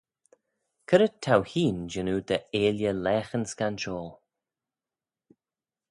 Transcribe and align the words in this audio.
C'red 0.87 1.13
t'ou 1.23 1.41
hene 1.51 1.85
jannoo 1.91 2.21
dy 2.29 2.37
'eailley 2.45 2.95
laghyn 3.05 3.45
scanshoil? 3.51 4.09